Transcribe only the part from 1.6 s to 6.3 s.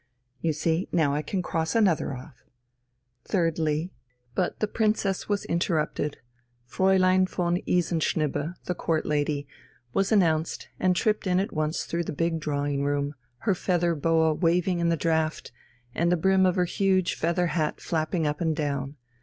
another off. Thirdly..." But the Princess was interrupted.